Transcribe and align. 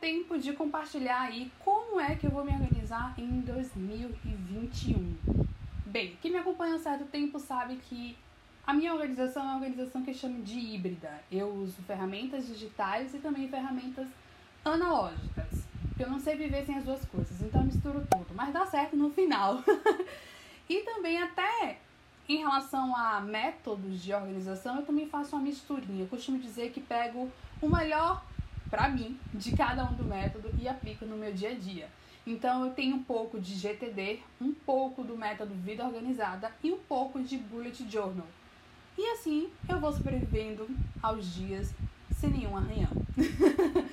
tempo 0.00 0.38
de 0.38 0.54
compartilhar 0.54 1.20
aí 1.20 1.52
como 1.62 2.00
é 2.00 2.16
que 2.16 2.26
eu 2.26 2.30
vou 2.30 2.42
me 2.42 2.52
organizar 2.52 3.14
em 3.18 3.40
2021. 3.40 5.14
Bem, 5.86 6.16
quem 6.22 6.32
me 6.32 6.38
acompanha 6.38 6.72
há 6.72 6.76
um 6.76 6.82
certo 6.82 7.04
tempo 7.04 7.38
sabe 7.38 7.76
que 7.76 8.16
a 8.66 8.72
minha 8.72 8.94
organização 8.94 9.42
é 9.42 9.46
uma 9.46 9.54
organização 9.56 10.02
que 10.02 10.10
eu 10.10 10.14
chamo 10.14 10.42
de 10.42 10.58
híbrida. 10.58 11.22
Eu 11.30 11.48
uso 11.48 11.82
ferramentas 11.82 12.46
digitais 12.46 13.12
e 13.14 13.18
também 13.18 13.48
ferramentas 13.48 14.08
analógicas. 14.64 15.64
Eu 15.98 16.08
não 16.08 16.18
sei 16.18 16.34
viver 16.34 16.64
sem 16.64 16.78
as 16.78 16.84
duas 16.84 17.04
coisas, 17.04 17.42
então 17.42 17.60
eu 17.60 17.66
misturo 17.66 18.06
tudo, 18.10 18.28
mas 18.34 18.52
dá 18.54 18.64
certo 18.64 18.96
no 18.96 19.10
final. 19.10 19.62
e 20.66 20.78
também 20.78 21.20
até 21.20 21.78
em 22.26 22.38
relação 22.38 22.96
a 22.96 23.20
métodos 23.20 24.02
de 24.02 24.14
organização, 24.14 24.76
eu 24.76 24.86
também 24.86 25.06
faço 25.06 25.36
uma 25.36 25.42
misturinha. 25.42 26.04
Eu 26.04 26.08
costumo 26.08 26.38
dizer 26.38 26.70
que 26.70 26.80
pego 26.80 27.30
o 27.60 27.68
melhor 27.68 28.24
para 28.70 28.88
mim 28.88 29.18
de 29.34 29.54
cada 29.56 29.84
um 29.84 29.94
do 29.94 30.04
método 30.04 30.50
e 30.60 30.68
aplico 30.68 31.04
no 31.04 31.16
meu 31.16 31.32
dia 31.32 31.50
a 31.50 31.54
dia. 31.54 31.88
Então 32.26 32.64
eu 32.64 32.72
tenho 32.72 32.96
um 32.96 33.02
pouco 33.02 33.40
de 33.40 33.54
GTD, 33.54 34.20
um 34.40 34.52
pouco 34.52 35.02
do 35.02 35.16
método 35.16 35.54
Vida 35.54 35.84
Organizada 35.84 36.52
e 36.62 36.70
um 36.70 36.78
pouco 36.78 37.20
de 37.20 37.36
Bullet 37.36 37.88
Journal. 37.90 38.26
E 38.96 39.12
assim 39.12 39.50
eu 39.68 39.80
vou 39.80 39.92
sobrevivendo 39.92 40.68
aos 41.02 41.34
dias 41.34 41.74
sem 42.18 42.30
nenhum 42.30 42.56
arranhão. 42.56 42.90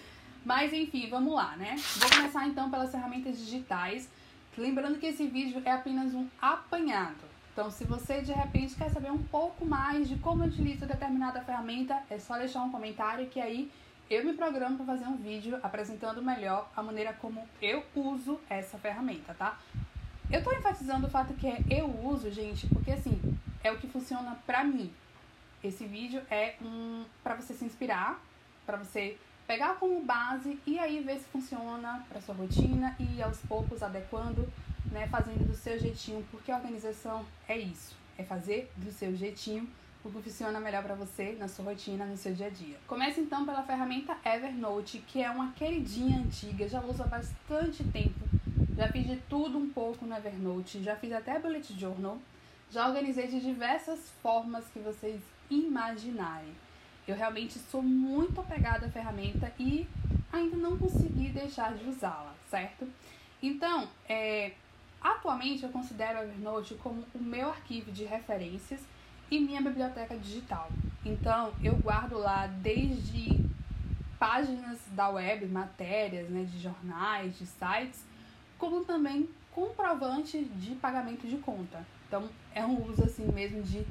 Mas 0.45 0.71
enfim, 0.71 1.09
vamos 1.09 1.33
lá, 1.33 1.55
né? 1.57 1.75
Vou 1.97 2.09
começar 2.09 2.47
então 2.47 2.69
pelas 2.69 2.91
ferramentas 2.91 3.37
digitais. 3.37 4.09
Lembrando 4.57 4.97
que 4.97 5.05
esse 5.05 5.27
vídeo 5.27 5.61
é 5.65 5.71
apenas 5.71 6.13
um 6.13 6.27
apanhado. 6.41 7.27
Então, 7.51 7.71
se 7.71 7.85
você 7.85 8.21
de 8.21 8.31
repente 8.31 8.75
quer 8.75 8.89
saber 8.89 9.11
um 9.11 9.23
pouco 9.23 9.65
mais 9.65 10.07
de 10.07 10.15
como 10.17 10.43
eu 10.43 10.47
utilizo 10.47 10.85
determinada 10.85 11.41
ferramenta, 11.41 12.01
é 12.09 12.19
só 12.19 12.37
deixar 12.37 12.61
um 12.61 12.71
comentário 12.71 13.27
que 13.27 13.41
aí 13.41 13.71
eu 14.09 14.23
me 14.23 14.33
programo 14.33 14.77
para 14.77 14.85
fazer 14.85 15.05
um 15.05 15.17
vídeo 15.17 15.59
apresentando 15.61 16.21
melhor 16.21 16.69
a 16.75 16.81
maneira 16.81 17.13
como 17.13 17.47
eu 17.61 17.83
uso 17.95 18.39
essa 18.49 18.77
ferramenta, 18.77 19.33
tá? 19.33 19.59
Eu 20.31 20.43
tô 20.43 20.51
enfatizando 20.51 21.07
o 21.07 21.09
fato 21.09 21.33
que 21.33 21.47
é 21.47 21.59
eu 21.69 21.87
uso, 22.05 22.31
gente, 22.31 22.67
porque 22.67 22.91
assim, 22.91 23.19
é 23.63 23.71
o 23.71 23.77
que 23.77 23.87
funciona 23.87 24.37
pra 24.45 24.63
mim. 24.63 24.93
Esse 25.63 25.85
vídeo 25.85 26.21
é 26.29 26.55
um 26.61 27.03
para 27.23 27.35
você 27.35 27.53
se 27.53 27.65
inspirar, 27.65 28.21
para 28.65 28.77
você 28.77 29.17
pegar 29.45 29.75
como 29.75 30.01
base 30.01 30.59
e 30.65 30.77
aí 30.79 31.01
ver 31.01 31.19
se 31.19 31.25
funciona 31.25 32.05
para 32.09 32.21
sua 32.21 32.35
rotina 32.35 32.95
e 32.99 33.21
aos 33.21 33.39
poucos 33.39 33.81
adequando, 33.81 34.47
né, 34.91 35.07
fazendo 35.07 35.47
do 35.47 35.55
seu 35.55 35.79
jeitinho, 35.79 36.25
porque 36.31 36.51
organização 36.51 37.25
é 37.47 37.57
isso, 37.57 37.95
é 38.17 38.23
fazer 38.23 38.71
do 38.77 38.91
seu 38.91 39.15
jeitinho 39.15 39.67
o 40.07 40.11
que 40.11 40.21
funciona 40.21 40.59
melhor 40.59 40.83
para 40.83 40.95
você 40.95 41.35
na 41.37 41.47
sua 41.47 41.65
rotina, 41.65 42.05
no 42.05 42.15
seu 42.15 42.33
dia 42.33 42.47
a 42.47 42.49
dia. 42.49 42.77
Comece 42.87 43.19
então 43.19 43.45
pela 43.45 43.61
ferramenta 43.63 44.17
Evernote, 44.25 44.99
que 44.99 45.21
é 45.21 45.29
uma 45.29 45.51
queridinha 45.51 46.19
antiga, 46.19 46.67
já 46.67 46.81
uso 46.81 47.03
há 47.03 47.07
bastante 47.07 47.83
tempo. 47.83 48.25
Já 48.75 48.87
fiz 48.89 49.07
de 49.07 49.17
tudo 49.29 49.57
um 49.57 49.69
pouco 49.69 50.05
no 50.05 50.15
Evernote, 50.15 50.83
já 50.83 50.95
fiz 50.95 51.11
até 51.11 51.39
bullet 51.39 51.77
journal, 51.77 52.17
já 52.69 52.87
organizei 52.87 53.27
de 53.27 53.39
diversas 53.39 54.11
formas 54.21 54.65
que 54.67 54.79
vocês 54.79 55.19
imaginarem. 55.49 56.53
Eu 57.07 57.15
realmente 57.15 57.57
sou 57.59 57.81
muito 57.81 58.39
apegada 58.39 58.85
à 58.85 58.89
ferramenta 58.89 59.51
e 59.57 59.87
ainda 60.31 60.57
não 60.57 60.77
consegui 60.77 61.29
deixar 61.29 61.73
de 61.73 61.89
usá-la, 61.89 62.33
certo? 62.49 62.87
Então, 63.41 63.87
é, 64.07 64.51
atualmente 65.01 65.63
eu 65.63 65.69
considero 65.69 66.19
o 66.19 66.23
Evernote 66.23 66.75
como 66.75 67.03
o 67.13 67.19
meu 67.19 67.49
arquivo 67.49 67.91
de 67.91 68.03
referências 68.03 68.81
e 69.29 69.39
minha 69.39 69.61
biblioteca 69.61 70.15
digital. 70.17 70.69
Então, 71.05 71.53
eu 71.63 71.75
guardo 71.75 72.17
lá 72.17 72.47
desde 72.47 73.45
páginas 74.19 74.79
da 74.91 75.09
web, 75.09 75.45
matérias, 75.47 76.29
né, 76.29 76.43
de 76.43 76.59
jornais, 76.59 77.37
de 77.37 77.45
sites, 77.45 78.03
como 78.57 78.83
também 78.83 79.29
comprovante 79.51 80.43
de 80.43 80.75
pagamento 80.75 81.27
de 81.27 81.37
conta. 81.37 81.85
Então, 82.07 82.29
é 82.53 82.65
um 82.65 82.83
uso 82.89 83.03
assim 83.03 83.25
mesmo 83.31 83.61
de 83.61 83.85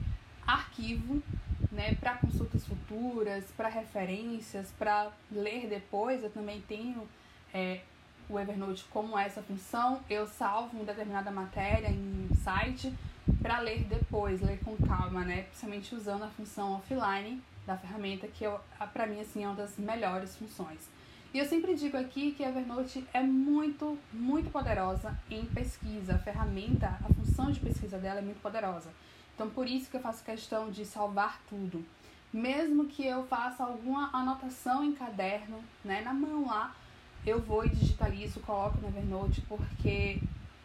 arquivo, 0.47 1.23
né, 1.71 1.95
para 1.97 2.15
consultas 2.17 2.65
futuras, 2.65 3.45
para 3.57 3.69
referências, 3.69 4.73
para 4.79 5.11
ler 5.31 5.69
depois. 5.69 6.23
Eu 6.23 6.31
também 6.31 6.61
tenho 6.63 7.07
é, 7.53 7.81
o 8.29 8.39
Evernote 8.39 8.85
como 8.91 9.19
essa 9.19 9.43
função. 9.43 10.01
Eu 10.09 10.27
salvo 10.27 10.77
uma 10.77 10.85
determinada 10.85 11.31
matéria 11.31 11.89
em 11.89 12.29
site 12.43 12.93
para 13.47 13.61
ler 13.61 13.85
depois, 13.85 14.41
ler 14.41 14.59
com 14.59 14.77
calma, 14.77 15.25
né? 15.25 15.43
Principalmente 15.43 15.95
usando 15.95 16.25
a 16.25 16.29
função 16.29 16.73
offline 16.73 17.41
da 17.65 17.77
ferramenta, 17.77 18.27
que 18.27 18.45
para 18.93 19.07
mim 19.07 19.21
assim 19.21 19.45
é 19.45 19.47
uma 19.47 19.55
das 19.55 19.79
melhores 19.79 20.35
funções. 20.35 20.81
E 21.33 21.39
eu 21.39 21.45
sempre 21.45 21.77
digo 21.77 21.97
aqui 21.97 22.33
que 22.33 22.43
a 22.43 22.49
Evernote 22.49 23.07
é 23.15 23.23
muito, 23.23 23.97
muito 24.13 24.51
poderosa 24.51 25.17
em 25.31 25.45
pesquisa. 25.45 26.17
A 26.17 26.19
ferramenta, 26.19 26.89
a 26.89 27.15
função 27.15 27.53
de 27.53 27.61
pesquisa 27.61 27.99
dela 27.99 28.19
é 28.19 28.23
muito 28.23 28.43
poderosa. 28.43 28.91
Então 29.33 29.49
por 29.49 29.69
isso 29.69 29.89
que 29.89 29.97
eu 29.97 30.01
faço 30.01 30.25
questão 30.25 30.69
de 30.69 30.85
salvar 30.85 31.41
tudo. 31.49 31.85
Mesmo 32.33 32.87
que 32.87 33.07
eu 33.07 33.25
faça 33.29 33.63
alguma 33.63 34.11
anotação 34.13 34.83
em 34.83 34.93
caderno, 34.93 35.63
né, 35.85 36.01
na 36.01 36.13
mão 36.13 36.47
lá, 36.47 36.75
eu 37.25 37.41
vou 37.41 37.65
e 37.65 37.69
digitalizo, 37.69 38.41
coloco 38.41 38.79
no 38.81 38.89
Evernote, 38.89 39.41
porque 39.43 40.21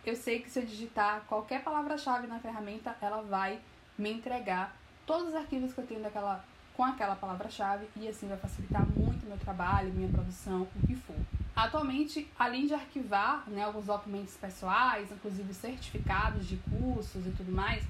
eu 0.05 0.15
sei 0.15 0.39
que 0.39 0.49
se 0.49 0.59
eu 0.59 0.65
digitar 0.65 1.23
qualquer 1.27 1.63
palavra-chave 1.63 2.27
na 2.27 2.39
ferramenta, 2.39 2.95
ela 3.01 3.21
vai 3.21 3.59
me 3.97 4.11
entregar 4.11 4.75
todos 5.05 5.29
os 5.29 5.35
arquivos 5.35 5.73
que 5.73 5.79
eu 5.79 5.87
tenho 5.87 6.01
daquela, 6.01 6.43
com 6.75 6.83
aquela 6.83 7.15
palavra-chave 7.15 7.87
e 7.95 8.07
assim 8.07 8.27
vai 8.27 8.37
facilitar 8.37 8.85
muito 8.95 9.25
meu 9.25 9.37
trabalho, 9.37 9.93
minha 9.93 10.09
produção, 10.09 10.67
o 10.75 10.87
que 10.87 10.95
for. 10.95 11.15
Atualmente, 11.55 12.27
além 12.39 12.65
de 12.65 12.73
arquivar 12.73 13.43
né, 13.47 13.63
alguns 13.63 13.85
documentos 13.85 14.35
pessoais, 14.35 15.11
inclusive 15.11 15.53
certificados 15.53 16.47
de 16.47 16.57
cursos 16.57 17.27
e 17.27 17.31
tudo 17.31 17.51
mais, 17.51 17.83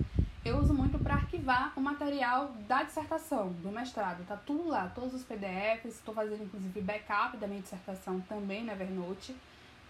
eu 0.43 0.57
uso 0.57 0.73
muito 0.73 0.97
para 0.97 1.13
arquivar 1.13 1.71
o 1.75 1.81
material 1.81 2.51
da 2.67 2.81
dissertação, 2.81 3.53
do 3.61 3.71
mestrado. 3.71 4.25
Tá 4.27 4.35
tudo 4.35 4.67
lá, 4.67 4.91
todos 4.93 5.13
os 5.13 5.23
PDFs, 5.23 5.95
estou 5.95 6.13
fazendo 6.13 6.43
inclusive 6.43 6.81
backup 6.81 7.37
da 7.37 7.47
minha 7.47 7.61
dissertação 7.61 8.19
também 8.21 8.63
na 8.63 8.73
Evernote. 8.73 9.35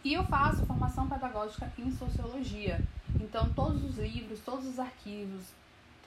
E 0.04 0.14
eu 0.14 0.24
faço 0.26 0.66
formação 0.66 1.08
pedagógica 1.08 1.72
em 1.78 1.92
sociologia. 1.92 2.82
Então, 3.20 3.52
todos 3.54 3.84
os 3.84 3.98
livros, 3.98 4.40
todos 4.40 4.66
os 4.66 4.80
arquivos, 4.80 5.44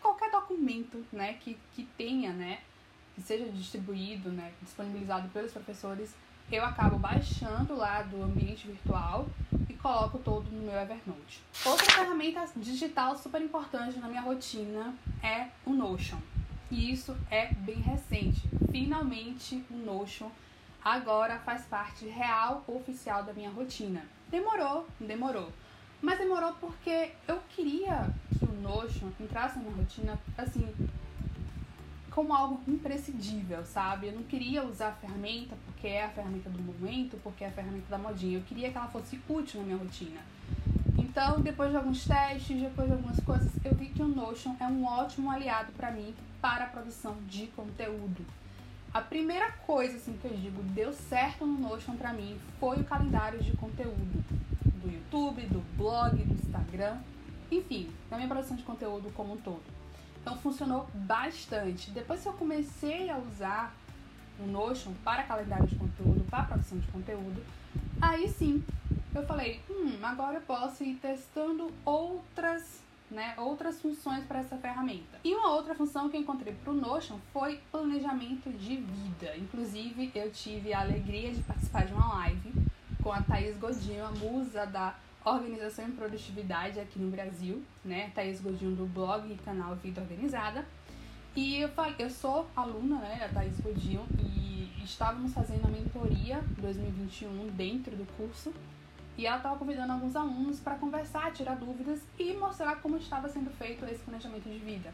qualquer 0.01 0.31
documento 0.31 1.05
né, 1.13 1.35
que, 1.35 1.57
que 1.75 1.85
tenha, 1.97 2.33
né, 2.33 2.61
que 3.15 3.23
seja 3.23 3.47
distribuído, 3.47 4.31
né, 4.31 4.53
disponibilizado 4.63 5.29
pelos 5.29 5.53
professores, 5.53 6.15
eu 6.51 6.65
acabo 6.65 6.99
baixando 6.99 7.75
lá 7.75 8.03
do 8.03 8.23
ambiente 8.23 8.67
virtual 8.67 9.29
e 9.69 9.75
coloco 9.75 10.19
todo 10.19 10.51
no 10.51 10.63
meu 10.63 10.79
Evernote. 10.79 11.41
Outra 11.65 11.87
ferramenta 11.87 12.47
digital 12.57 13.17
super 13.17 13.41
importante 13.41 13.99
na 13.99 14.09
minha 14.09 14.21
rotina 14.21 14.95
é 15.23 15.49
o 15.65 15.73
Notion. 15.73 16.19
E 16.71 16.93
isso 16.93 17.17
é 17.31 17.53
bem 17.55 17.81
recente. 17.81 18.43
Finalmente 18.71 19.65
o 19.71 19.77
Notion 19.77 20.31
agora 20.85 21.39
faz 21.39 21.63
parte 21.65 22.07
real 22.07 22.63
oficial 22.67 23.23
da 23.23 23.33
minha 23.33 23.51
rotina. 23.51 24.05
Demorou, 24.29 24.87
demorou. 25.01 25.51
Mas 26.03 26.19
demorou 26.19 26.53
porque 26.61 27.13
eu 27.27 27.41
queria 27.49 28.11
que 28.39 28.45
o 28.45 28.53
Notion 28.61 29.09
entrasse 29.19 29.57
na 29.57 29.65
minha 29.65 29.77
rotina, 29.77 30.19
assim, 30.37 30.69
como 32.11 32.35
algo 32.35 32.61
imprescindível, 32.69 33.65
sabe? 33.65 34.09
Eu 34.09 34.13
não 34.13 34.23
queria 34.25 34.63
usar 34.63 34.89
a 34.89 34.93
ferramenta 34.93 35.57
porque 35.65 35.89
é 35.89 36.05
a 36.05 36.11
ferramenta 36.11 36.51
do 36.51 36.61
momento, 36.61 37.19
porque 37.23 37.43
é 37.43 37.49
a 37.49 37.51
ferramenta 37.51 37.87
da 37.89 37.97
modinha. 37.97 38.39
Eu 38.39 38.43
queria 38.43 38.71
que 38.71 38.77
ela 38.77 38.89
fosse 38.89 39.19
útil 39.27 39.61
na 39.61 39.67
minha 39.67 39.79
rotina. 39.79 40.21
Então, 40.99 41.41
depois 41.41 41.71
de 41.71 41.77
alguns 41.77 42.05
testes, 42.05 42.61
depois 42.61 42.89
de 42.89 42.95
algumas 42.95 43.19
coisas, 43.21 43.51
eu 43.65 43.75
vi 43.75 43.87
que 43.87 44.03
o 44.03 44.09
Notion 44.09 44.55
é 44.61 44.67
um 44.67 44.85
ótimo 44.85 45.31
aliado 45.31 45.73
para 45.73 45.91
mim 45.91 46.15
para 46.41 46.65
a 46.65 46.69
produção 46.69 47.17
de 47.27 47.47
conteúdo. 47.49 48.25
A 48.95 49.01
primeira 49.01 49.51
coisa 49.67 49.97
assim 49.97 50.17
que 50.17 50.25
eu 50.25 50.37
digo 50.37 50.63
deu 50.73 50.93
certo 50.93 51.45
no 51.45 51.59
Notion 51.59 51.97
para 51.97 52.13
mim 52.13 52.39
foi 52.61 52.77
o 52.77 52.85
calendário 52.85 53.43
de 53.43 53.51
conteúdo 53.57 54.25
do 54.81 54.89
YouTube, 54.89 55.43
do 55.47 55.59
blog, 55.77 56.17
do 56.17 56.35
Instagram, 56.35 56.99
enfim, 57.51 57.91
da 58.09 58.17
minha 58.17 58.29
produção 58.29 58.57
de 58.57 58.63
conteúdo 58.63 59.13
como 59.13 59.33
um 59.33 59.37
todo. 59.37 59.65
Então 60.23 60.39
funcionou 60.39 60.89
bastante. 60.95 61.91
Depois 61.91 62.23
que 62.23 62.29
eu 62.29 62.35
comecei 62.35 63.11
a 63.11 63.19
usar 63.19 63.75
o 64.39 64.47
Notion 64.47 64.93
para 65.03 65.25
calendário 65.25 65.67
de 65.67 65.75
conteúdo, 65.75 66.25
para 66.31 66.45
produção 66.45 66.79
de 66.79 66.87
conteúdo, 66.87 67.45
aí 68.01 68.29
sim 68.29 68.65
eu 69.13 69.27
falei, 69.27 69.61
hum, 69.69 69.99
agora 70.05 70.37
eu 70.37 70.43
posso 70.43 70.85
ir 70.85 70.95
testando 71.03 71.69
outras 71.85 72.81
né, 73.11 73.35
outras 73.37 73.81
funções 73.81 74.25
para 74.25 74.41
essa 74.41 74.57
ferramenta. 74.57 75.19
E 75.23 75.35
uma 75.35 75.53
outra 75.53 75.75
função 75.75 76.09
que 76.09 76.17
eu 76.17 76.21
encontrei 76.21 76.55
para 76.55 76.73
o 76.73 76.77
Notion 76.77 77.19
foi 77.33 77.61
planejamento 77.71 78.51
de 78.51 78.77
vida. 78.77 79.37
Inclusive, 79.37 80.11
eu 80.15 80.31
tive 80.31 80.73
a 80.73 80.81
alegria 80.81 81.33
de 81.33 81.43
participar 81.43 81.87
de 81.87 81.93
uma 81.93 82.15
live 82.15 82.53
com 83.03 83.13
a 83.13 83.21
Thaís 83.23 83.57
Godinho, 83.59 84.05
a 84.05 84.11
musa 84.11 84.67
da 84.67 84.95
organização 85.25 85.89
e 85.89 85.93
produtividade 85.93 86.81
aqui 86.81 86.99
no 86.99 87.11
Brasil, 87.11 87.63
né? 87.85 88.11
Thaís 88.15 88.41
Godinho 88.41 88.75
do 88.75 88.87
blog 88.87 89.31
e 89.33 89.37
canal 89.39 89.75
Vida 89.77 90.01
Organizada. 90.01 90.67
E 91.37 91.61
eu, 91.61 91.69
falei, 91.71 91.95
eu 91.99 92.11
sou 92.11 92.47
aluna, 92.55 92.99
né, 92.99 93.19
da 93.19 93.41
Thaís 93.41 93.59
Godinho, 93.61 94.07
e, 94.21 94.71
estávamos 94.85 95.33
fazendo 95.33 95.67
a 95.67 95.69
mentoria 95.69 96.45
2021 96.59 97.49
dentro 97.49 97.97
do 97.97 98.07
curso 98.17 98.53
e 99.17 99.27
ela 99.27 99.37
estava 99.37 99.57
convidando 99.57 99.93
alguns 99.93 100.17
alunos 100.17 100.61
para 100.61 100.75
conversar, 100.77 101.33
tirar 101.33 101.57
dúvidas 101.57 102.01
e 102.19 102.33
mostrar 102.35 102.77
como 102.77 102.97
estava 102.97 103.29
sendo 103.29 103.51
feito 103.51 103.85
esse 103.85 104.03
planejamento 104.03 104.49
de 104.49 104.59
vida. 104.59 104.93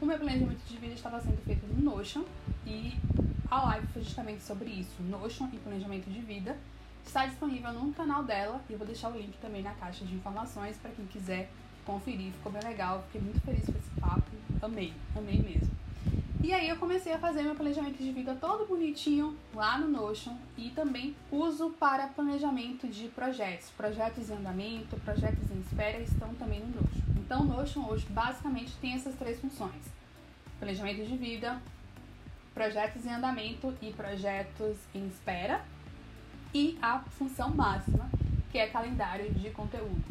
O 0.00 0.06
meu 0.06 0.18
planejamento 0.18 0.64
de 0.66 0.76
vida 0.76 0.94
estava 0.94 1.20
sendo 1.20 1.40
feito 1.44 1.66
no 1.66 1.82
Notion 1.82 2.24
e 2.66 2.94
a 3.50 3.62
live 3.62 3.86
foi 3.88 4.02
justamente 4.02 4.42
sobre 4.42 4.68
isso, 4.68 5.02
Notion 5.02 5.48
e 5.52 5.56
planejamento 5.58 6.10
de 6.10 6.20
vida. 6.20 6.56
Está 7.04 7.26
disponível 7.26 7.72
no 7.72 7.92
canal 7.92 8.22
dela 8.22 8.60
e 8.68 8.72
eu 8.72 8.78
vou 8.78 8.86
deixar 8.86 9.10
o 9.10 9.16
link 9.16 9.36
também 9.38 9.62
na 9.62 9.72
caixa 9.74 10.04
de 10.04 10.14
informações 10.14 10.76
para 10.76 10.90
quem 10.90 11.06
quiser 11.06 11.50
conferir. 11.84 12.32
Ficou 12.32 12.52
bem 12.52 12.62
legal, 12.62 13.02
fiquei 13.06 13.20
muito 13.20 13.40
feliz 13.40 13.64
com 13.64 13.72
esse 13.72 14.00
papo, 14.00 14.30
amei, 14.62 14.92
amei 15.16 15.40
mesmo. 15.40 15.81
E 16.42 16.52
aí 16.52 16.68
eu 16.68 16.76
comecei 16.76 17.12
a 17.12 17.18
fazer 17.18 17.42
meu 17.42 17.54
planejamento 17.54 18.02
de 18.02 18.10
vida 18.10 18.34
todo 18.34 18.66
bonitinho 18.66 19.38
lá 19.54 19.78
no 19.78 19.86
Notion 19.86 20.36
e 20.58 20.70
também 20.70 21.14
uso 21.30 21.70
para 21.70 22.08
planejamento 22.08 22.88
de 22.88 23.06
projetos. 23.06 23.70
Projetos 23.70 24.28
em 24.28 24.34
andamento, 24.34 24.96
projetos 25.04 25.48
em 25.52 25.60
espera 25.60 26.00
estão 26.00 26.34
também 26.34 26.58
no 26.58 26.80
Notion. 26.80 27.00
Então 27.16 27.42
o 27.42 27.44
Notion 27.44 27.86
hoje 27.88 28.06
basicamente 28.10 28.72
tem 28.80 28.94
essas 28.94 29.14
três 29.14 29.40
funções. 29.40 29.84
Planejamento 30.58 31.06
de 31.06 31.16
vida, 31.16 31.62
projetos 32.52 33.06
em 33.06 33.10
andamento 33.10 33.72
e 33.80 33.92
projetos 33.92 34.76
em 34.92 35.06
espera. 35.06 35.64
E 36.52 36.76
a 36.82 36.98
função 36.98 37.50
máxima, 37.50 38.10
que 38.50 38.58
é 38.58 38.66
calendário 38.66 39.32
de 39.32 39.48
conteúdo. 39.50 40.02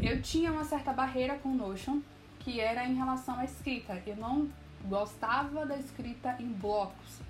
Eu 0.00 0.22
tinha 0.22 0.50
uma 0.50 0.64
certa 0.64 0.94
barreira 0.94 1.34
com 1.36 1.50
o 1.50 1.54
Notion, 1.54 2.00
que 2.40 2.60
era 2.60 2.86
em 2.86 2.94
relação 2.94 3.38
à 3.38 3.44
escrita. 3.44 4.02
Eu 4.06 4.16
não 4.16 4.48
gostava 4.88 5.66
da 5.66 5.76
escrita 5.76 6.36
em 6.40 6.48
blocos, 6.48 7.20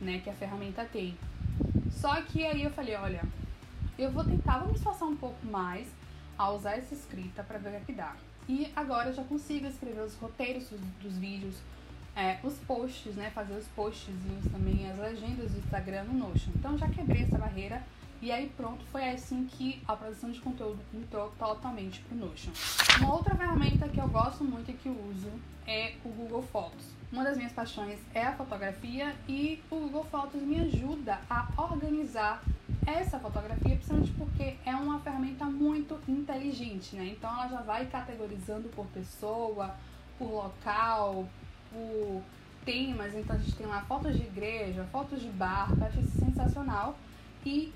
né, 0.00 0.20
que 0.20 0.30
a 0.30 0.34
ferramenta 0.34 0.84
tem. 0.84 1.16
Só 1.90 2.20
que 2.22 2.44
aí 2.44 2.62
eu 2.62 2.70
falei, 2.70 2.94
olha, 2.94 3.22
eu 3.98 4.10
vou 4.10 4.24
tentar, 4.24 4.58
vou 4.58 4.68
me 4.68 4.74
esforçar 4.74 5.08
um 5.08 5.16
pouco 5.16 5.44
mais 5.46 5.88
a 6.36 6.50
usar 6.50 6.76
essa 6.76 6.94
escrita 6.94 7.42
para 7.42 7.58
ver 7.58 7.80
o 7.80 7.84
que 7.84 7.92
dá. 7.92 8.14
E 8.48 8.72
agora 8.74 9.10
eu 9.10 9.14
já 9.14 9.24
consigo 9.24 9.66
escrever 9.66 10.02
os 10.02 10.14
roteiros 10.14 10.68
dos, 10.68 10.80
dos 11.02 11.18
vídeos, 11.18 11.56
é, 12.14 12.38
os 12.42 12.54
posts, 12.58 13.14
né, 13.14 13.30
fazer 13.30 13.54
os 13.54 13.66
posts 13.68 14.14
também, 14.50 14.90
as 14.90 14.98
legendas 14.98 15.50
do 15.50 15.58
Instagram 15.58 16.04
no 16.04 16.14
Notion. 16.14 16.50
Então 16.54 16.78
já 16.78 16.88
quebrei 16.88 17.22
essa 17.22 17.36
barreira 17.36 17.82
e 18.20 18.32
aí 18.32 18.48
pronto, 18.56 18.84
foi 18.86 19.08
assim 19.10 19.46
que 19.46 19.82
a 19.86 19.94
produção 19.94 20.30
de 20.30 20.40
conteúdo 20.40 20.80
entrou 20.94 21.32
totalmente 21.38 22.00
pro 22.00 22.16
Notion. 22.16 22.50
Uma 23.00 23.14
outra 23.14 23.34
ferramenta 23.34 23.88
que 23.88 24.00
eu 24.00 24.08
gosto 24.08 24.44
muito 24.44 24.70
e 24.70 24.74
que 24.74 24.88
uso 24.88 25.30
é 25.66 25.94
o 26.04 26.08
Google 26.08 26.42
Fotos. 26.42 26.86
Uma 27.12 27.24
das 27.24 27.36
minhas 27.36 27.52
paixões 27.52 27.98
é 28.12 28.22
a 28.22 28.34
fotografia 28.34 29.14
e 29.28 29.62
o 29.70 29.76
Google 29.76 30.04
Fotos 30.04 30.42
me 30.42 30.60
ajuda 30.60 31.20
a 31.30 31.48
organizar 31.56 32.42
essa 32.86 33.18
fotografia, 33.18 33.76
principalmente 33.76 34.12
porque 34.12 34.56
é 34.64 34.74
uma 34.74 34.98
ferramenta 35.00 35.44
muito 35.44 35.98
inteligente, 36.08 36.96
né? 36.96 37.06
Então 37.06 37.30
ela 37.30 37.48
já 37.48 37.60
vai 37.60 37.86
categorizando 37.86 38.68
por 38.70 38.86
pessoa, 38.86 39.74
por 40.18 40.30
local, 40.30 41.28
por 41.70 42.22
temas. 42.64 43.14
Então 43.14 43.36
a 43.36 43.38
gente 43.38 43.54
tem 43.56 43.66
lá 43.66 43.82
fotos 43.82 44.16
de 44.16 44.22
igreja, 44.22 44.86
fotos 44.90 45.20
de 45.20 45.28
barco, 45.28 45.82
acho 45.84 46.00
isso 46.00 46.18
sensacional. 46.18 46.98
E 47.44 47.72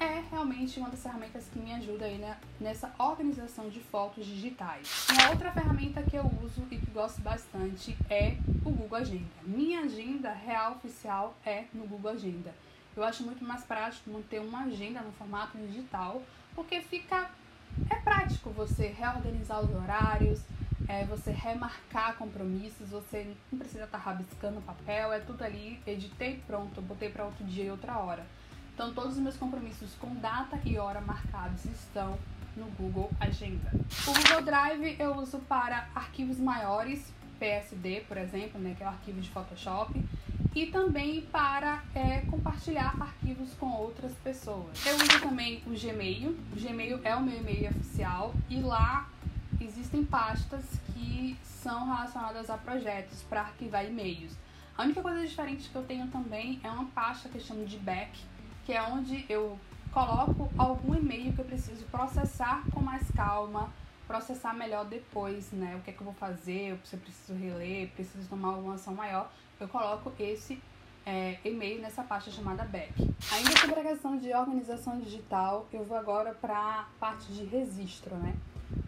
é 0.00 0.22
realmente 0.30 0.78
uma 0.78 0.88
das 0.88 1.02
ferramentas 1.02 1.48
que 1.52 1.58
me 1.58 1.72
ajuda 1.74 2.04
aí 2.04 2.18
né, 2.18 2.36
nessa 2.60 2.92
organização 2.98 3.68
de 3.68 3.80
fotos 3.80 4.24
digitais. 4.24 5.06
Uma 5.10 5.30
outra 5.30 5.50
ferramenta 5.52 6.02
que 6.02 6.16
eu 6.16 6.30
uso 6.42 6.66
e 6.70 6.76
que 6.76 6.90
gosto 6.90 7.20
bastante 7.20 7.96
é 8.08 8.36
o 8.64 8.70
Google 8.70 8.98
Agenda. 8.98 9.28
Minha 9.42 9.80
agenda 9.80 10.32
real 10.32 10.72
oficial 10.72 11.36
é 11.44 11.64
no 11.72 11.86
Google 11.86 12.12
Agenda. 12.12 12.54
Eu 12.96 13.04
acho 13.04 13.22
muito 13.22 13.44
mais 13.44 13.64
prático 13.64 14.10
manter 14.10 14.40
uma 14.40 14.64
agenda 14.64 15.00
no 15.00 15.12
formato 15.12 15.56
digital, 15.58 16.22
porque 16.54 16.80
fica 16.80 17.30
é 17.90 17.94
prático 17.96 18.50
você 18.50 18.88
reorganizar 18.88 19.60
os 19.60 19.70
horários, 19.70 20.40
é, 20.88 21.04
você 21.04 21.30
remarcar 21.30 22.16
compromissos, 22.16 22.88
você 22.88 23.34
não 23.52 23.58
precisa 23.58 23.84
estar 23.84 23.98
rabiscando 23.98 24.60
papel, 24.62 25.12
é 25.12 25.20
tudo 25.20 25.44
ali, 25.44 25.80
editei 25.86 26.42
pronto, 26.46 26.80
botei 26.80 27.10
para 27.10 27.24
outro 27.24 27.44
dia 27.44 27.64
e 27.64 27.70
outra 27.70 27.98
hora. 27.98 28.26
Então, 28.78 28.92
todos 28.92 29.14
os 29.14 29.18
meus 29.18 29.36
compromissos 29.36 29.92
com 29.96 30.14
data 30.20 30.56
e 30.64 30.78
hora 30.78 31.00
marcados 31.00 31.64
estão 31.64 32.16
no 32.56 32.66
Google 32.78 33.10
Agenda. 33.18 33.72
O 34.06 34.12
Google 34.12 34.42
Drive 34.42 34.94
eu 35.00 35.16
uso 35.16 35.40
para 35.40 35.88
arquivos 35.96 36.38
maiores, 36.38 37.12
PSD, 37.40 38.02
por 38.06 38.16
exemplo, 38.16 38.60
né, 38.60 38.76
que 38.78 38.84
é 38.84 38.86
o 38.86 38.90
arquivo 38.90 39.20
de 39.20 39.28
Photoshop, 39.30 40.00
e 40.54 40.66
também 40.66 41.22
para 41.22 41.82
é, 41.92 42.20
compartilhar 42.30 42.94
arquivos 43.00 43.52
com 43.54 43.68
outras 43.68 44.12
pessoas. 44.22 44.86
Eu 44.86 44.94
uso 44.94 45.22
também 45.22 45.60
o 45.66 45.70
Gmail. 45.70 46.38
O 46.52 46.60
Gmail 46.60 47.00
é 47.02 47.16
o 47.16 47.20
meu 47.20 47.36
e-mail 47.36 47.70
oficial 47.70 48.32
e 48.48 48.60
lá 48.60 49.08
existem 49.60 50.04
pastas 50.04 50.64
que 50.94 51.36
são 51.42 51.84
relacionadas 51.86 52.48
a 52.48 52.56
projetos 52.56 53.24
para 53.24 53.40
arquivar 53.40 53.84
e-mails. 53.84 54.38
A 54.76 54.84
única 54.84 55.02
coisa 55.02 55.26
diferente 55.26 55.68
que 55.68 55.74
eu 55.74 55.82
tenho 55.82 56.06
também 56.06 56.60
é 56.62 56.70
uma 56.70 56.84
pasta 56.84 57.28
que 57.28 57.38
eu 57.38 57.40
chamo 57.40 57.66
de 57.66 57.76
back, 57.78 58.16
que 58.68 58.74
é 58.74 58.82
onde 58.82 59.24
eu 59.30 59.58
coloco 59.94 60.46
algum 60.58 60.94
e-mail 60.94 61.32
que 61.32 61.38
eu 61.38 61.44
preciso 61.46 61.86
processar 61.86 62.62
com 62.70 62.80
mais 62.80 63.10
calma, 63.12 63.72
processar 64.06 64.52
melhor 64.52 64.84
depois, 64.84 65.50
né? 65.52 65.74
O 65.76 65.80
que 65.82 65.88
é 65.88 65.92
que 65.94 66.02
eu 66.02 66.04
vou 66.04 66.12
fazer, 66.12 66.78
se 66.84 66.94
eu 66.94 67.00
preciso 67.00 67.32
reler, 67.32 67.88
preciso 67.92 68.28
tomar 68.28 68.48
alguma 68.48 68.74
ação 68.74 68.94
maior, 68.94 69.32
eu 69.58 69.66
coloco 69.68 70.12
esse 70.20 70.60
é, 71.06 71.38
e-mail 71.46 71.80
nessa 71.80 72.02
pasta 72.02 72.30
chamada 72.30 72.62
back. 72.64 72.92
Ainda 73.32 73.56
sobre 73.58 73.80
a 73.80 73.84
questão 73.84 74.18
de 74.18 74.34
organização 74.34 75.00
digital, 75.00 75.66
eu 75.72 75.82
vou 75.82 75.96
agora 75.96 76.34
para 76.34 76.58
a 76.58 76.84
parte 77.00 77.32
de 77.32 77.44
registro, 77.46 78.16
né? 78.16 78.36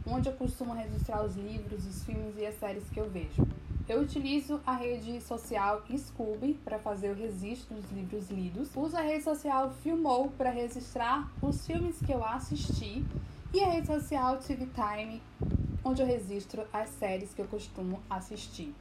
Onde 0.07 0.29
eu 0.29 0.35
costumo 0.35 0.75
registrar 0.75 1.25
os 1.25 1.37
livros, 1.37 1.87
os 1.87 2.05
filmes 2.05 2.37
e 2.37 2.45
as 2.45 2.55
séries 2.57 2.85
que 2.91 3.01
eu 3.01 3.09
vejo. 3.09 3.47
Eu 3.91 4.03
utilizo 4.03 4.61
a 4.65 4.77
rede 4.77 5.21
social 5.21 5.83
Scooby 5.93 6.55
para 6.65 6.79
fazer 6.79 7.11
o 7.11 7.15
registro 7.17 7.75
dos 7.75 7.91
livros 7.91 8.31
lidos. 8.31 8.71
Uso 8.77 8.97
a 8.97 9.01
rede 9.01 9.25
social 9.25 9.69
Filmou 9.83 10.31
para 10.39 10.49
registrar 10.49 11.29
os 11.43 11.67
filmes 11.67 11.99
que 11.99 12.13
eu 12.13 12.25
assisti. 12.25 13.05
E 13.53 13.61
a 13.61 13.67
rede 13.67 13.89
social 13.89 14.37
TV 14.37 14.69
Time, 14.73 15.21
onde 15.83 16.01
eu 16.03 16.07
registro 16.07 16.65
as 16.73 16.89
séries 16.91 17.35
que 17.35 17.43
eu 17.43 17.49
costumo 17.49 18.01
assistir. 18.09 18.73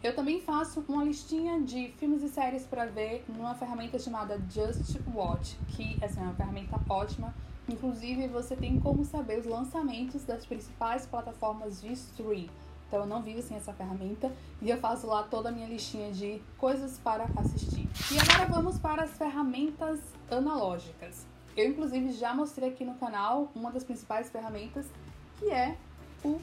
Eu 0.00 0.14
também 0.14 0.40
faço 0.40 0.84
uma 0.86 1.02
listinha 1.02 1.60
de 1.60 1.88
filmes 1.98 2.22
e 2.22 2.28
séries 2.28 2.64
para 2.64 2.86
ver 2.86 3.24
numa 3.26 3.56
ferramenta 3.56 3.98
chamada 3.98 4.40
Just 4.48 5.00
Watch, 5.12 5.58
que 5.70 5.98
assim, 6.00 6.20
é 6.20 6.22
uma 6.22 6.34
ferramenta 6.34 6.80
ótima. 6.88 7.34
Inclusive, 7.68 8.28
você 8.28 8.54
tem 8.54 8.78
como 8.78 9.04
saber 9.04 9.40
os 9.40 9.46
lançamentos 9.46 10.22
das 10.22 10.46
principais 10.46 11.06
plataformas 11.06 11.80
de 11.80 11.92
stream. 11.92 12.46
Então 12.94 13.02
eu 13.02 13.08
não 13.08 13.20
vivo 13.20 13.42
sem 13.42 13.56
essa 13.56 13.72
ferramenta 13.72 14.30
e 14.62 14.70
eu 14.70 14.78
faço 14.78 15.08
lá 15.08 15.24
toda 15.24 15.48
a 15.48 15.52
minha 15.52 15.66
listinha 15.66 16.12
de 16.12 16.40
coisas 16.56 16.96
para 16.96 17.24
assistir. 17.36 17.88
E 18.12 18.16
agora 18.20 18.46
vamos 18.48 18.78
para 18.78 19.02
as 19.02 19.10
ferramentas 19.18 19.98
analógicas. 20.30 21.26
Eu 21.56 21.70
inclusive 21.70 22.12
já 22.12 22.32
mostrei 22.32 22.68
aqui 22.68 22.84
no 22.84 22.94
canal 22.94 23.50
uma 23.52 23.72
das 23.72 23.82
principais 23.82 24.30
ferramentas 24.30 24.86
que 25.40 25.50
é 25.50 25.76
o 26.24 26.40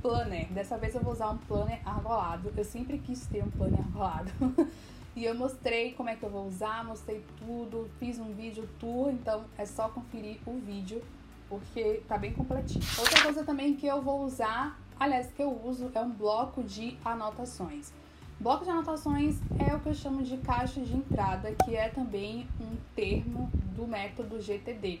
planner. 0.00 0.50
Dessa 0.54 0.78
vez 0.78 0.94
eu 0.94 1.02
vou 1.02 1.12
usar 1.12 1.28
um 1.28 1.36
planner 1.36 1.86
argolado. 1.86 2.50
Eu 2.56 2.64
sempre 2.64 2.96
quis 2.96 3.26
ter 3.26 3.44
um 3.44 3.50
planner 3.50 3.80
argolado. 3.80 4.32
e 5.14 5.22
eu 5.22 5.34
mostrei 5.34 5.92
como 5.92 6.08
é 6.08 6.16
que 6.16 6.22
eu 6.22 6.30
vou 6.30 6.46
usar, 6.46 6.82
mostrei 6.82 7.22
tudo, 7.40 7.90
fiz 7.98 8.18
um 8.18 8.32
vídeo 8.32 8.66
tour, 8.80 9.10
então 9.10 9.44
é 9.58 9.66
só 9.66 9.90
conferir 9.90 10.38
o 10.46 10.58
vídeo 10.60 11.02
porque 11.46 12.02
tá 12.08 12.16
bem 12.16 12.32
completinho. 12.32 12.84
Outra 12.98 13.22
coisa 13.22 13.44
também 13.44 13.74
que 13.74 13.86
eu 13.86 14.00
vou 14.00 14.24
usar 14.24 14.78
aliás, 14.98 15.30
que 15.32 15.42
eu 15.42 15.50
uso 15.64 15.90
é 15.94 16.00
um 16.00 16.10
bloco 16.10 16.62
de 16.62 16.96
anotações. 17.04 17.92
Bloco 18.40 18.64
de 18.64 18.70
anotações 18.70 19.36
é 19.58 19.74
o 19.74 19.80
que 19.80 19.88
eu 19.88 19.94
chamo 19.94 20.22
de 20.22 20.36
caixa 20.38 20.80
de 20.80 20.96
entrada, 20.96 21.52
que 21.64 21.74
é 21.74 21.88
também 21.88 22.46
um 22.60 22.76
termo 22.94 23.50
do 23.74 23.86
método 23.86 24.40
GTD. 24.40 25.00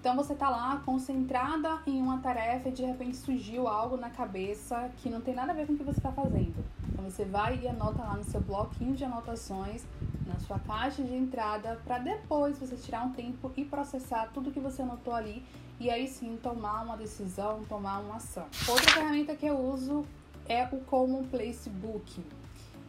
Então 0.00 0.16
você 0.16 0.32
está 0.32 0.48
lá 0.48 0.80
concentrada 0.84 1.78
em 1.86 2.00
uma 2.00 2.18
tarefa 2.20 2.70
e 2.70 2.72
de 2.72 2.82
repente 2.82 3.18
surgiu 3.18 3.68
algo 3.68 3.98
na 3.98 4.08
cabeça 4.08 4.90
que 4.98 5.10
não 5.10 5.20
tem 5.20 5.34
nada 5.34 5.52
a 5.52 5.54
ver 5.54 5.66
com 5.66 5.74
o 5.74 5.76
que 5.76 5.84
você 5.84 5.98
está 5.98 6.10
fazendo. 6.10 6.64
Então 6.88 7.04
você 7.04 7.24
vai 7.24 7.60
e 7.62 7.68
anota 7.68 8.02
lá 8.02 8.16
no 8.16 8.24
seu 8.24 8.40
bloquinho 8.40 8.94
de 8.94 9.04
anotações, 9.04 9.84
na 10.32 10.38
sua 10.40 10.58
caixa 10.60 11.02
de 11.02 11.14
entrada, 11.14 11.80
para 11.84 11.98
depois 11.98 12.58
você 12.58 12.76
tirar 12.76 13.04
um 13.04 13.12
tempo 13.12 13.52
e 13.56 13.64
processar 13.64 14.30
tudo 14.32 14.50
que 14.50 14.60
você 14.60 14.82
anotou 14.82 15.12
ali 15.12 15.44
e 15.80 15.90
aí 15.90 16.06
sim 16.06 16.38
tomar 16.42 16.82
uma 16.82 16.96
decisão, 16.96 17.64
tomar 17.68 18.00
uma 18.00 18.16
ação. 18.16 18.46
Outra 18.68 18.92
ferramenta 18.92 19.34
que 19.34 19.46
eu 19.46 19.58
uso 19.58 20.04
é 20.48 20.64
o 20.72 20.80
Common 20.80 21.24
Place 21.24 21.68
Book. 21.68 22.22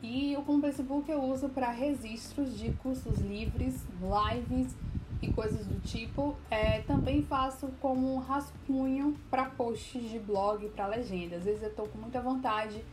E 0.03 0.35
o 0.35 0.41
Common 0.41 0.61
Place 0.61 0.83
Book 0.83 1.09
eu 1.09 1.21
uso 1.23 1.49
para 1.49 1.71
registros 1.71 2.57
de 2.57 2.71
cursos 2.73 3.19
livres, 3.19 3.81
lives 4.01 4.75
e 5.21 5.31
coisas 5.31 5.65
do 5.65 5.79
tipo. 5.79 6.35
É, 6.49 6.81
também 6.81 7.23
faço 7.23 7.69
como 7.79 8.13
um 8.13 8.19
rascunho 8.19 9.15
para 9.29 9.45
posts 9.45 10.09
de 10.09 10.19
blog, 10.19 10.67
para 10.69 10.87
legenda. 10.87 11.37
Às 11.37 11.45
vezes 11.45 11.63
eu 11.63 11.69
estou 11.69 11.87
com 11.87 11.97
muita 11.97 12.19
vontade 12.19 12.83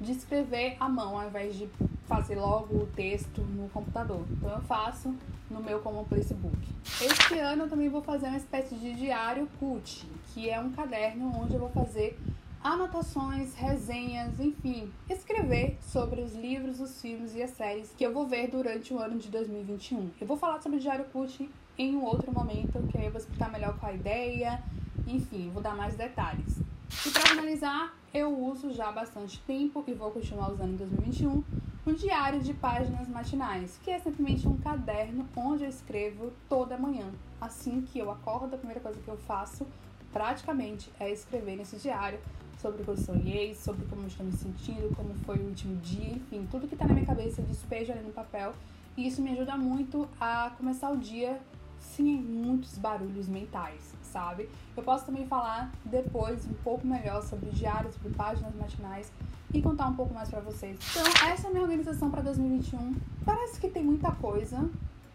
de 0.00 0.12
escrever 0.12 0.76
à 0.78 0.88
mão 0.88 1.18
ao 1.18 1.26
invés 1.26 1.56
de 1.56 1.68
fazer 2.10 2.34
logo 2.34 2.74
o 2.74 2.86
texto 2.88 3.40
no 3.40 3.68
computador. 3.68 4.24
Então 4.32 4.50
eu 4.50 4.60
faço 4.62 5.14
no 5.48 5.62
meu 5.62 5.78
como 5.78 6.04
Facebook. 6.06 6.58
Este 7.00 7.38
ano 7.38 7.62
eu 7.62 7.68
também 7.68 7.88
vou 7.88 8.02
fazer 8.02 8.26
uma 8.26 8.36
espécie 8.36 8.74
de 8.74 8.94
diário 8.94 9.48
CUT, 9.60 10.08
que 10.34 10.50
é 10.50 10.58
um 10.58 10.72
caderno 10.72 11.32
onde 11.40 11.54
eu 11.54 11.60
vou 11.60 11.70
fazer 11.70 12.18
anotações, 12.62 13.54
resenhas, 13.54 14.40
enfim, 14.40 14.92
escrever 15.08 15.78
sobre 15.80 16.20
os 16.20 16.34
livros, 16.34 16.80
os 16.80 17.00
filmes 17.00 17.34
e 17.36 17.42
as 17.44 17.50
séries 17.50 17.94
que 17.96 18.04
eu 18.04 18.12
vou 18.12 18.26
ver 18.26 18.50
durante 18.50 18.92
o 18.92 18.98
ano 18.98 19.16
de 19.16 19.28
2021. 19.28 20.10
Eu 20.20 20.26
vou 20.26 20.36
falar 20.36 20.60
sobre 20.60 20.78
o 20.78 20.80
Diário 20.80 21.04
Cult 21.06 21.48
em 21.78 21.94
um 21.94 22.04
outro 22.04 22.32
momento, 22.32 22.82
que 22.90 22.98
aí 22.98 23.06
eu 23.06 23.12
vou 23.12 23.20
explicar 23.20 23.50
melhor 23.52 23.78
qual 23.78 23.92
a 23.92 23.94
ideia, 23.94 24.60
enfim, 25.06 25.48
vou 25.54 25.62
dar 25.62 25.76
mais 25.76 25.94
detalhes. 25.94 26.58
E 27.06 27.10
para 27.10 27.22
finalizar, 27.28 27.94
eu 28.12 28.36
uso 28.36 28.72
já 28.72 28.88
há 28.88 28.92
bastante 28.92 29.40
tempo 29.42 29.84
e 29.86 29.94
vou 29.94 30.10
continuar 30.10 30.50
usando 30.50 30.72
em 30.72 30.76
2021 30.76 31.69
um 31.90 31.94
diário 31.94 32.40
de 32.40 32.54
páginas 32.54 33.08
matinais, 33.08 33.76
que 33.82 33.90
é 33.90 33.98
simplesmente 33.98 34.46
um 34.46 34.56
caderno 34.56 35.28
onde 35.34 35.64
eu 35.64 35.68
escrevo 35.68 36.32
toda 36.48 36.78
manhã. 36.78 37.06
Assim 37.40 37.82
que 37.82 37.98
eu 37.98 38.12
acordo, 38.12 38.54
a 38.54 38.58
primeira 38.58 38.80
coisa 38.80 39.00
que 39.00 39.08
eu 39.08 39.16
faço 39.16 39.66
praticamente 40.12 40.88
é 41.00 41.10
escrever 41.10 41.56
nesse 41.56 41.76
diário 41.78 42.20
sobre 42.60 42.82
o 42.82 42.84
que 42.84 42.90
eu 42.92 42.96
sonhei, 42.96 43.56
sobre 43.56 43.84
como 43.86 44.02
eu 44.02 44.06
estou 44.06 44.24
me 44.24 44.32
sentindo, 44.32 44.94
como 44.94 45.12
foi 45.26 45.38
o 45.38 45.48
último 45.48 45.74
dia, 45.80 46.12
enfim, 46.12 46.46
tudo 46.48 46.68
que 46.68 46.74
está 46.74 46.86
na 46.86 46.94
minha 46.94 47.06
cabeça 47.06 47.40
eu 47.40 47.46
despejo 47.46 47.90
ali 47.90 48.02
no 48.02 48.12
papel. 48.12 48.52
E 48.96 49.08
isso 49.08 49.20
me 49.20 49.32
ajuda 49.32 49.56
muito 49.56 50.08
a 50.20 50.52
começar 50.56 50.90
o 50.92 50.96
dia 50.96 51.40
sem 51.80 52.20
muitos 52.20 52.78
barulhos 52.78 53.28
mentais, 53.28 53.94
sabe? 54.02 54.48
Eu 54.76 54.82
posso 54.82 55.06
também 55.06 55.26
falar 55.26 55.72
depois 55.84 56.46
um 56.46 56.54
pouco 56.62 56.86
melhor 56.86 57.22
sobre 57.22 57.50
diários, 57.50 57.94
sobre 57.94 58.10
páginas 58.10 58.54
matinais 58.54 59.10
e 59.52 59.60
contar 59.60 59.88
um 59.88 59.94
pouco 59.94 60.14
mais 60.14 60.28
para 60.28 60.40
vocês. 60.40 60.78
Então, 60.90 61.04
essa 61.28 61.46
é 61.46 61.50
a 61.50 61.52
minha 61.52 61.62
organização 61.62 62.10
para 62.10 62.22
2021. 62.22 62.94
Parece 63.24 63.60
que 63.60 63.68
tem 63.68 63.82
muita 63.82 64.12
coisa, 64.12 64.68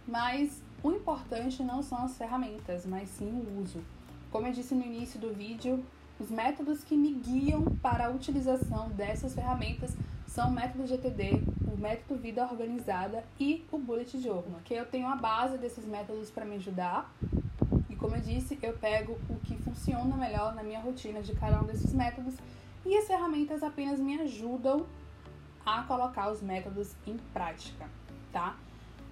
mas 0.08 0.62
o 0.84 0.92
importante 0.92 1.64
não 1.64 1.82
são 1.82 2.04
as 2.04 2.18
ferramentas, 2.18 2.86
mas 2.86 3.10
sim 3.10 3.32
o 3.32 3.62
uso. 3.62 3.82
Como 4.32 4.46
eu 4.48 4.52
disse 4.52 4.76
no 4.76 4.84
início 4.84 5.20
do 5.20 5.34
vídeo, 5.34 5.84
os 6.20 6.30
métodos 6.30 6.84
que 6.84 6.96
me 6.96 7.14
guiam 7.14 7.64
para 7.82 8.08
a 8.08 8.10
utilização 8.10 8.90
dessas 8.90 9.34
ferramentas 9.34 9.96
são 10.36 10.50
o 10.50 10.52
método 10.52 10.86
GTD, 10.86 11.42
o 11.66 11.80
método 11.80 12.20
Vida 12.20 12.44
Organizada 12.44 13.24
e 13.40 13.66
o 13.72 13.78
Bullet 13.78 14.20
Journal, 14.20 14.60
que 14.66 14.74
eu 14.74 14.86
tenho 14.86 15.08
a 15.08 15.16
base 15.16 15.58
desses 15.58 15.86
métodos 15.86 16.30
para 16.30 16.44
me 16.44 16.58
ajudar. 16.58 17.10
E 17.90 17.96
como 17.96 18.18
eu 18.18 18.22
disse, 18.22 18.60
eu 18.62 18.74
pego 18.74 19.18
o 19.30 19.36
que 19.46 19.56
funciona 19.56 20.14
melhor 20.18 20.54
na 20.54 20.62
minha 20.62 20.82
rotina 20.82 21.22
de 21.22 21.34
cada 21.36 21.62
um 21.62 21.64
desses 21.64 21.94
métodos 21.94 22.36
e 22.86 22.98
as 22.98 23.08
ferramentas 23.08 23.64
apenas 23.64 23.98
me 23.98 24.20
ajudam 24.20 24.86
a 25.66 25.84
colocar 25.84 26.30
os 26.30 26.42
métodos 26.42 26.94
em 27.08 27.16
prática, 27.34 27.90
tá? 28.34 28.58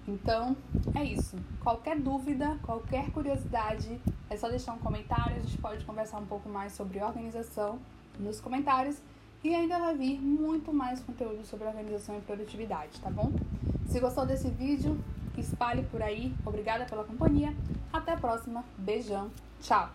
Então, 0.06 0.54
é 0.94 1.02
isso. 1.02 1.38
Qualquer 1.62 1.98
dúvida, 1.98 2.58
qualquer 2.62 3.10
curiosidade, 3.12 3.98
é 4.28 4.36
só 4.36 4.50
deixar 4.50 4.74
um 4.74 4.78
comentário. 4.78 5.36
A 5.36 5.40
gente 5.40 5.56
pode 5.56 5.86
conversar 5.86 6.18
um 6.18 6.26
pouco 6.26 6.50
mais 6.50 6.74
sobre 6.74 7.02
organização 7.02 7.78
nos 8.20 8.42
comentários. 8.42 9.00
E 9.44 9.54
ainda 9.54 9.78
vai 9.78 9.94
vir 9.94 10.18
muito 10.22 10.72
mais 10.72 11.00
conteúdo 11.00 11.44
sobre 11.44 11.68
organização 11.68 12.16
e 12.16 12.20
produtividade, 12.22 12.98
tá 12.98 13.10
bom? 13.10 13.30
Se 13.86 14.00
gostou 14.00 14.24
desse 14.24 14.48
vídeo, 14.48 14.98
espalhe 15.36 15.82
por 15.82 16.02
aí. 16.02 16.32
Obrigada 16.46 16.86
pela 16.86 17.04
companhia. 17.04 17.54
Até 17.92 18.12
a 18.12 18.16
próxima. 18.16 18.64
Beijão. 18.78 19.30
Tchau. 19.60 19.90